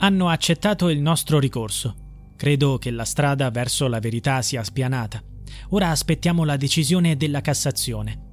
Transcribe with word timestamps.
Hanno 0.00 0.28
accettato 0.28 0.90
il 0.90 1.00
nostro 1.00 1.40
ricorso. 1.40 1.96
Credo 2.36 2.78
che 2.78 2.92
la 2.92 3.04
strada 3.04 3.50
verso 3.50 3.88
la 3.88 3.98
verità 3.98 4.42
sia 4.42 4.62
spianata. 4.62 5.20
Ora 5.70 5.90
aspettiamo 5.90 6.44
la 6.44 6.56
decisione 6.56 7.16
della 7.16 7.40
Cassazione. 7.40 8.26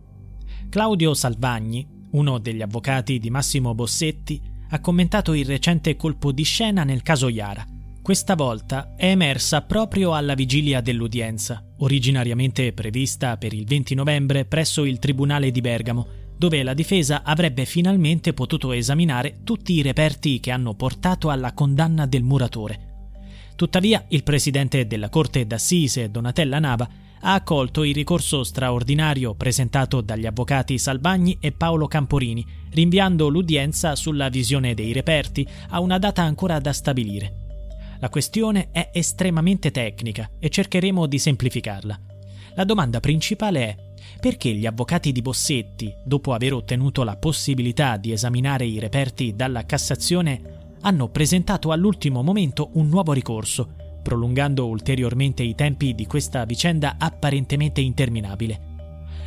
Claudio 0.69 1.15
Salvagni, 1.15 1.87
uno 2.11 2.37
degli 2.37 2.61
avvocati 2.61 3.17
di 3.17 3.31
Massimo 3.31 3.73
Bossetti, 3.73 4.39
ha 4.69 4.79
commentato 4.79 5.33
il 5.33 5.45
recente 5.45 5.95
colpo 5.95 6.31
di 6.31 6.43
scena 6.43 6.83
nel 6.83 7.01
caso 7.01 7.29
Iara. 7.29 7.65
Questa 7.99 8.35
volta 8.35 8.93
è 8.95 9.07
emersa 9.07 9.63
proprio 9.63 10.13
alla 10.13 10.35
vigilia 10.35 10.81
dell'udienza, 10.81 11.65
originariamente 11.79 12.73
prevista 12.73 13.37
per 13.37 13.53
il 13.53 13.65
20 13.65 13.95
novembre 13.95 14.45
presso 14.45 14.85
il 14.85 14.99
Tribunale 14.99 15.49
di 15.49 15.61
Bergamo, 15.61 16.07
dove 16.37 16.63
la 16.63 16.73
difesa 16.73 17.23
avrebbe 17.23 17.65
finalmente 17.65 18.33
potuto 18.33 18.71
esaminare 18.71 19.39
tutti 19.43 19.73
i 19.73 19.81
reperti 19.81 20.39
che 20.39 20.51
hanno 20.51 20.73
portato 20.73 21.29
alla 21.29 21.53
condanna 21.53 22.05
del 22.05 22.23
muratore. 22.23 22.93
Tuttavia, 23.55 24.03
il 24.09 24.23
presidente 24.23 24.85
della 24.85 25.09
Corte 25.09 25.47
d'Assise, 25.47 26.11
Donatella 26.11 26.59
Nava, 26.59 26.89
ha 27.21 27.33
accolto 27.33 27.83
il 27.83 27.95
ricorso 27.95 28.43
straordinario 28.43 29.33
presentato 29.33 30.01
dagli 30.01 30.25
avvocati 30.25 30.77
Salvagni 30.77 31.37
e 31.39 31.53
Paolo 31.53 31.87
Camporini, 31.87 32.45
rinviando 32.71 33.29
l'udienza 33.29 33.95
sulla 33.95 34.29
visione 34.29 34.73
dei 34.73 34.93
reperti 34.93 35.47
a 35.69 35.79
una 35.79 35.97
data 35.97 36.21
ancora 36.21 36.59
da 36.59 36.73
stabilire. 36.73 37.43
La 37.99 38.09
questione 38.09 38.69
è 38.71 38.89
estremamente 38.93 39.71
tecnica 39.71 40.29
e 40.37 40.49
cercheremo 40.49 41.07
di 41.07 41.17
semplificarla. 41.17 41.99
La 42.55 42.63
domanda 42.63 42.99
principale 42.99 43.59
è 43.61 43.84
perché 44.19 44.53
gli 44.53 44.65
avvocati 44.65 45.11
di 45.11 45.21
Bossetti, 45.21 45.93
dopo 46.03 46.33
aver 46.33 46.53
ottenuto 46.53 47.03
la 47.03 47.15
possibilità 47.15 47.97
di 47.97 48.11
esaminare 48.11 48.65
i 48.65 48.79
reperti 48.79 49.35
dalla 49.35 49.65
Cassazione, 49.65 50.75
hanno 50.81 51.09
presentato 51.09 51.71
all'ultimo 51.71 52.21
momento 52.21 52.69
un 52.73 52.87
nuovo 52.87 53.11
ricorso, 53.13 53.73
prolungando 54.03 54.67
ulteriormente 54.67 55.41
i 55.41 55.55
tempi 55.55 55.95
di 55.95 56.05
questa 56.05 56.45
vicenda 56.45 56.95
apparentemente 56.99 57.81
interminabile. 57.81 58.73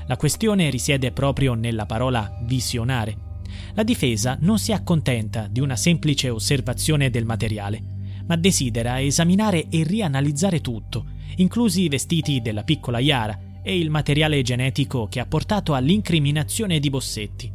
La 0.06 0.16
questione 0.16 0.70
risiede 0.70 1.10
proprio 1.12 1.54
nella 1.54 1.84
parola 1.84 2.38
visionare. 2.44 3.26
La 3.74 3.82
difesa 3.82 4.36
non 4.40 4.58
si 4.58 4.72
accontenta 4.72 5.48
di 5.50 5.60
una 5.60 5.76
semplice 5.76 6.30
osservazione 6.30 7.10
del 7.10 7.24
materiale, 7.24 7.82
ma 8.26 8.36
desidera 8.36 9.00
esaminare 9.00 9.68
e 9.68 9.82
rianalizzare 9.82 10.60
tutto, 10.60 11.06
inclusi 11.36 11.82
i 11.82 11.88
vestiti 11.88 12.40
della 12.40 12.62
piccola 12.62 12.98
Iara, 12.98 13.38
e 13.68 13.76
il 13.76 13.90
materiale 13.90 14.40
genetico 14.40 15.08
che 15.10 15.20
ha 15.20 15.26
portato 15.26 15.74
all'incriminazione 15.74 16.80
di 16.80 16.88
Bossetti. 16.88 17.52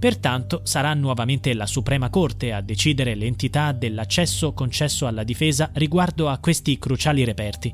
Pertanto 0.00 0.62
sarà 0.64 0.92
nuovamente 0.94 1.54
la 1.54 1.66
Suprema 1.66 2.10
Corte 2.10 2.52
a 2.52 2.60
decidere 2.60 3.14
l'entità 3.14 3.70
dell'accesso 3.70 4.52
concesso 4.52 5.06
alla 5.06 5.22
difesa 5.22 5.70
riguardo 5.74 6.28
a 6.28 6.38
questi 6.38 6.76
cruciali 6.76 7.22
reperti. 7.22 7.72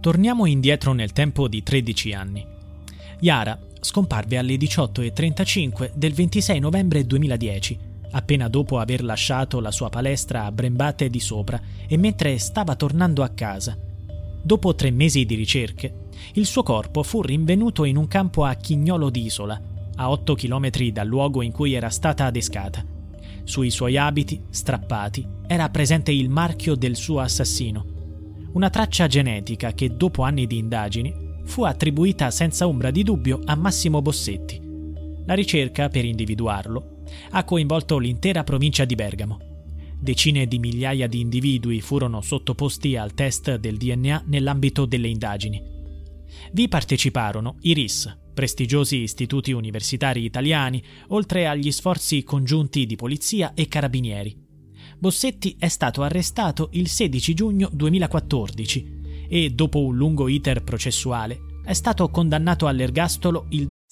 Torniamo 0.00 0.46
indietro 0.46 0.92
nel 0.92 1.10
tempo 1.10 1.48
di 1.48 1.64
13 1.64 2.12
anni. 2.12 2.46
Yara 3.18 3.58
scomparve 3.80 4.38
alle 4.38 4.54
18.35 4.54 5.90
del 5.96 6.12
26 6.12 6.60
novembre 6.60 7.04
2010, 7.04 7.78
appena 8.12 8.46
dopo 8.46 8.78
aver 8.78 9.02
lasciato 9.02 9.58
la 9.58 9.72
sua 9.72 9.88
palestra 9.88 10.44
a 10.44 10.52
Brembate 10.52 11.10
di 11.10 11.18
Sopra 11.18 11.60
e 11.88 11.96
mentre 11.96 12.38
stava 12.38 12.76
tornando 12.76 13.24
a 13.24 13.30
casa. 13.30 13.76
Dopo 14.42 14.76
tre 14.76 14.92
mesi 14.92 15.26
di 15.26 15.34
ricerche, 15.34 16.08
il 16.34 16.46
suo 16.46 16.62
corpo 16.62 17.02
fu 17.02 17.22
rinvenuto 17.22 17.84
in 17.84 17.96
un 17.96 18.06
campo 18.06 18.44
a 18.44 18.54
Chignolo 18.54 19.10
d'Isola, 19.10 19.60
a 19.96 20.10
8 20.10 20.34
km 20.34 20.70
dal 20.90 21.06
luogo 21.06 21.42
in 21.42 21.52
cui 21.52 21.74
era 21.74 21.90
stata 21.90 22.26
adescata. 22.26 22.84
Sui 23.44 23.70
suoi 23.70 23.96
abiti, 23.96 24.40
strappati, 24.50 25.26
era 25.46 25.68
presente 25.70 26.12
il 26.12 26.28
marchio 26.28 26.74
del 26.74 26.96
suo 26.96 27.20
assassino, 27.20 27.84
una 28.52 28.70
traccia 28.70 29.06
genetica 29.06 29.72
che 29.72 29.96
dopo 29.96 30.22
anni 30.22 30.46
di 30.46 30.58
indagini 30.58 31.12
fu 31.44 31.64
attribuita 31.64 32.30
senza 32.30 32.66
ombra 32.66 32.90
di 32.90 33.02
dubbio 33.02 33.40
a 33.44 33.54
Massimo 33.54 34.02
Bossetti. 34.02 34.60
La 35.26 35.34
ricerca 35.34 35.88
per 35.88 36.04
individuarlo 36.04 37.02
ha 37.30 37.44
coinvolto 37.44 37.98
l'intera 37.98 38.44
provincia 38.44 38.84
di 38.84 38.94
Bergamo. 38.94 39.38
Decine 39.98 40.46
di 40.46 40.58
migliaia 40.58 41.06
di 41.06 41.20
individui 41.20 41.80
furono 41.80 42.20
sottoposti 42.22 42.96
al 42.96 43.12
test 43.12 43.56
del 43.56 43.76
DNA 43.76 44.22
nell'ambito 44.26 44.86
delle 44.86 45.08
indagini. 45.08 45.69
Vi 46.52 46.68
parteciparono 46.68 47.56
i 47.60 47.72
RIS, 47.72 48.18
prestigiosi 48.34 48.98
istituti 48.98 49.52
universitari 49.52 50.24
italiani, 50.24 50.82
oltre 51.08 51.46
agli 51.46 51.70
sforzi 51.70 52.22
congiunti 52.22 52.86
di 52.86 52.96
polizia 52.96 53.54
e 53.54 53.68
carabinieri. 53.68 54.36
Bossetti 54.98 55.56
è 55.58 55.68
stato 55.68 56.02
arrestato 56.02 56.68
il 56.72 56.88
16 56.88 57.34
giugno 57.34 57.70
2014 57.72 58.98
e, 59.28 59.50
dopo 59.50 59.84
un 59.84 59.96
lungo 59.96 60.28
iter 60.28 60.62
processuale, 60.62 61.40
è 61.64 61.72
stato 61.72 62.08
condannato 62.08 62.66
all'ergastolo 62.66 63.46
il 63.50 63.69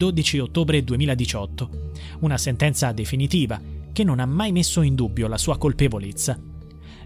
12 0.00 0.38
ottobre 0.38 0.82
2018, 0.82 1.90
una 2.20 2.38
sentenza 2.38 2.90
definitiva 2.92 3.60
che 3.92 4.02
non 4.02 4.18
ha 4.18 4.24
mai 4.24 4.50
messo 4.50 4.80
in 4.80 4.94
dubbio 4.94 5.28
la 5.28 5.36
sua 5.36 5.58
colpevolezza. 5.58 6.38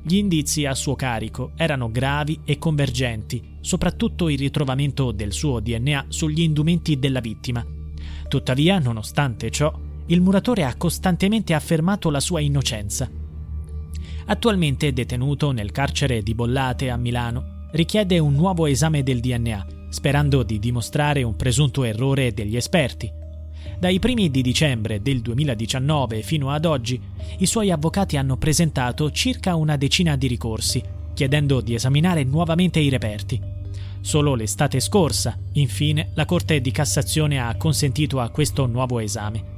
Gli 0.00 0.14
indizi 0.14 0.64
a 0.64 0.76
suo 0.76 0.94
carico 0.94 1.50
erano 1.56 1.90
gravi 1.90 2.38
e 2.44 2.56
convergenti, 2.56 3.56
soprattutto 3.60 4.28
il 4.28 4.38
ritrovamento 4.38 5.10
del 5.10 5.32
suo 5.32 5.58
DNA 5.58 6.04
sugli 6.06 6.42
indumenti 6.42 6.96
della 7.00 7.18
vittima. 7.18 7.66
Tuttavia, 8.28 8.78
nonostante 8.78 9.50
ciò, 9.50 9.76
il 10.06 10.20
muratore 10.20 10.62
ha 10.62 10.76
costantemente 10.76 11.52
affermato 11.52 12.10
la 12.10 12.20
sua 12.20 12.38
innocenza. 12.38 13.10
Attualmente 14.26 14.92
detenuto 14.92 15.50
nel 15.50 15.72
carcere 15.72 16.22
di 16.22 16.32
Bollate 16.32 16.90
a 16.90 16.96
Milano, 16.96 17.66
richiede 17.72 18.20
un 18.20 18.34
nuovo 18.34 18.66
esame 18.66 19.02
del 19.02 19.18
DNA 19.18 19.82
sperando 19.94 20.42
di 20.42 20.58
dimostrare 20.58 21.22
un 21.22 21.36
presunto 21.36 21.84
errore 21.84 22.34
degli 22.34 22.56
esperti. 22.56 23.10
Dai 23.78 23.98
primi 23.98 24.30
di 24.30 24.42
dicembre 24.42 25.00
del 25.00 25.22
2019 25.22 26.22
fino 26.22 26.50
ad 26.50 26.64
oggi, 26.64 27.00
i 27.38 27.46
suoi 27.46 27.70
avvocati 27.70 28.16
hanno 28.16 28.36
presentato 28.36 29.10
circa 29.10 29.54
una 29.54 29.76
decina 29.76 30.16
di 30.16 30.26
ricorsi, 30.26 30.82
chiedendo 31.14 31.60
di 31.60 31.74
esaminare 31.74 32.24
nuovamente 32.24 32.80
i 32.80 32.88
reperti. 32.88 33.40
Solo 34.00 34.34
l'estate 34.34 34.80
scorsa, 34.80 35.38
infine, 35.52 36.10
la 36.14 36.26
Corte 36.26 36.60
di 36.60 36.70
Cassazione 36.70 37.40
ha 37.40 37.56
consentito 37.56 38.20
a 38.20 38.28
questo 38.28 38.66
nuovo 38.66 38.98
esame. 38.98 39.52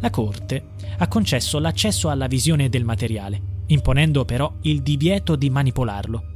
La 0.00 0.10
Corte 0.10 0.70
ha 0.96 1.06
concesso 1.06 1.58
l'accesso 1.58 2.08
alla 2.08 2.26
visione 2.26 2.68
del 2.68 2.84
materiale 2.84 3.52
imponendo 3.66 4.24
però 4.24 4.52
il 4.62 4.82
divieto 4.82 5.36
di 5.36 5.48
manipolarlo. 5.48 6.32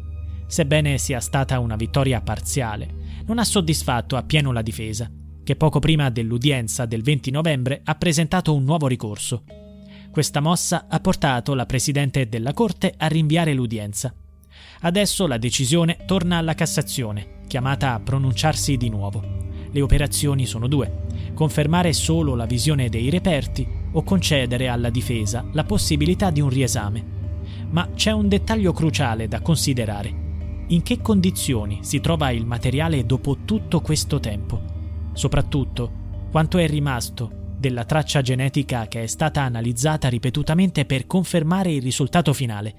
Sebbene 0.47 0.97
sia 0.99 1.21
stata 1.21 1.59
una 1.59 1.77
vittoria 1.77 2.21
parziale, 2.21 2.98
non 3.29 3.39
ha 3.39 3.45
soddisfatto 3.45 4.17
appieno 4.17 4.53
la 4.53 4.63
difesa, 4.63 5.11
che 5.45 5.55
poco 5.55 5.79
prima 5.79 6.11
dell'udienza 6.11 6.87
del 6.87 7.03
20 7.03 7.31
novembre 7.31 7.81
ha 7.85 7.95
presentato 7.95 8.55
un 8.55 8.65
nuovo 8.65 8.87
ricorso. 8.87 9.45
Questa 10.11 10.41
mossa 10.41 10.87
ha 10.89 10.99
portato 11.01 11.55
la 11.55 11.67
Presidente 11.67 12.29
della 12.29 12.55
Corte 12.55 12.93
a 12.97 13.07
rinviare 13.07 13.53
l'udienza. 13.53 14.13
Adesso 14.81 15.27
la 15.27 15.39
decisione 15.39 15.99
torna 16.07 16.39
alla 16.39 16.55
Cassazione, 16.55 17.41
chiamata 17.47 17.95
a 17.95 18.01
pronunciarsi 18.01 18.77
di 18.77 18.89
nuovo. 18.89 19.23
Le 19.71 19.81
operazioni 19.83 20.47
sono 20.47 20.67
due, 20.67 21.07
confermare 21.35 21.93
solo 21.93 22.35
la 22.35 22.47
visione 22.47 22.89
dei 22.89 23.11
reperti 23.11 23.67
o 23.93 24.03
concedere 24.03 24.69
alla 24.69 24.91
difesa 24.91 25.45
la 25.53 25.65
possibilità 25.65 26.31
di 26.31 26.41
un 26.41 26.49
riesame. 26.49 27.17
Ma 27.71 27.91
c'è 27.95 28.11
un 28.11 28.29
dettaglio 28.29 28.73
cruciale 28.73 29.29
da 29.29 29.41
considerare. 29.41 30.28
In 30.70 30.82
che 30.82 31.00
condizioni 31.00 31.79
si 31.81 31.99
trova 32.00 32.31
il 32.31 32.44
materiale 32.44 33.06
dopo 33.06 33.38
tutto 33.47 33.81
questo 33.81 34.20
tempo? 34.20 34.62
Soprattutto, 35.15 36.26
quanto 36.31 36.59
è 36.59 36.69
rimasto 36.69 37.55
della 37.59 37.87
traccia 37.87 38.20
genetica 38.20 38.87
che 38.87 39.03
è 39.03 39.06
stata 39.06 39.41
analizzata 39.41 40.09
ripetutamente 40.09 40.85
per 40.85 41.06
confermare 41.06 41.73
il 41.73 41.81
risultato 41.81 42.35
finale. 42.35 42.75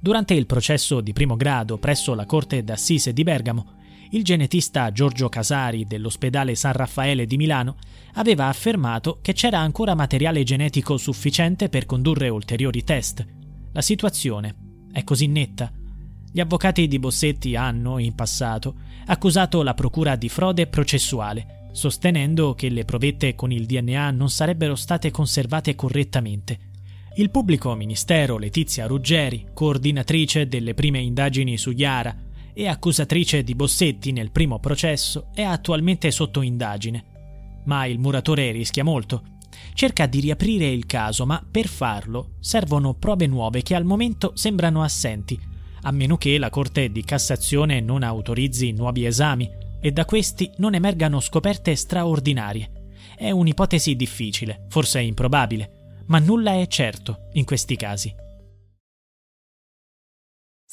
Durante 0.00 0.34
il 0.34 0.46
processo 0.46 1.00
di 1.00 1.12
primo 1.12 1.36
grado 1.36 1.78
presso 1.78 2.14
la 2.14 2.26
Corte 2.26 2.64
d'Assise 2.64 3.12
di 3.12 3.22
Bergamo, 3.22 3.76
il 4.10 4.24
genetista 4.24 4.90
Giorgio 4.90 5.28
Casari 5.28 5.84
dell'ospedale 5.86 6.56
San 6.56 6.72
Raffaele 6.72 7.24
di 7.24 7.36
Milano 7.36 7.76
aveva 8.14 8.46
affermato 8.46 9.20
che 9.22 9.32
c'era 9.32 9.60
ancora 9.60 9.94
materiale 9.94 10.42
genetico 10.42 10.96
sufficiente 10.96 11.68
per 11.68 11.86
condurre 11.86 12.28
ulteriori 12.28 12.82
test. 12.82 13.24
La 13.70 13.82
situazione 13.82 14.56
è 14.90 15.04
così 15.04 15.28
netta. 15.28 15.77
Gli 16.30 16.40
avvocati 16.40 16.86
di 16.86 16.98
Bossetti 16.98 17.56
hanno, 17.56 17.98
in 17.98 18.14
passato, 18.14 18.74
accusato 19.06 19.62
la 19.62 19.74
procura 19.74 20.14
di 20.14 20.28
frode 20.28 20.66
processuale, 20.66 21.70
sostenendo 21.72 22.54
che 22.54 22.68
le 22.68 22.84
provette 22.84 23.34
con 23.34 23.50
il 23.50 23.64
DNA 23.64 24.10
non 24.10 24.28
sarebbero 24.28 24.74
state 24.74 25.10
conservate 25.10 25.74
correttamente. 25.74 26.66
Il 27.16 27.30
pubblico 27.30 27.74
ministero 27.74 28.36
Letizia 28.36 28.86
Ruggeri, 28.86 29.46
coordinatrice 29.54 30.46
delle 30.46 30.74
prime 30.74 31.00
indagini 31.00 31.56
su 31.56 31.70
Iara, 31.70 32.14
e 32.52 32.66
accusatrice 32.68 33.42
di 33.42 33.54
Bossetti 33.54 34.12
nel 34.12 34.30
primo 34.30 34.58
processo, 34.58 35.28
è 35.32 35.42
attualmente 35.42 36.10
sotto 36.10 36.42
indagine. 36.42 37.62
Ma 37.64 37.86
il 37.86 37.98
muratore 37.98 38.50
rischia 38.52 38.84
molto. 38.84 39.22
Cerca 39.72 40.06
di 40.06 40.20
riaprire 40.20 40.68
il 40.68 40.84
caso, 40.84 41.24
ma 41.24 41.44
per 41.48 41.68
farlo 41.68 42.32
servono 42.40 42.94
prove 42.94 43.26
nuove 43.26 43.62
che 43.62 43.74
al 43.74 43.84
momento 43.84 44.32
sembrano 44.34 44.82
assenti, 44.82 45.38
a 45.82 45.90
meno 45.90 46.16
che 46.16 46.38
la 46.38 46.50
Corte 46.50 46.90
di 46.90 47.04
Cassazione 47.04 47.80
non 47.80 48.02
autorizzi 48.02 48.72
nuovi 48.72 49.06
esami 49.06 49.50
e 49.80 49.92
da 49.92 50.04
questi 50.04 50.50
non 50.56 50.74
emergano 50.74 51.20
scoperte 51.20 51.74
straordinarie. 51.76 52.70
È 53.16 53.30
un'ipotesi 53.30 53.96
difficile, 53.96 54.66
forse 54.68 55.00
improbabile, 55.00 56.02
ma 56.06 56.18
nulla 56.18 56.54
è 56.54 56.66
certo 56.66 57.28
in 57.32 57.44
questi 57.44 57.76
casi. 57.76 58.14